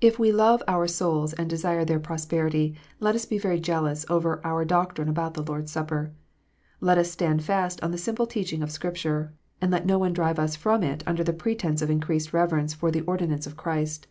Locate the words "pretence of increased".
11.32-12.32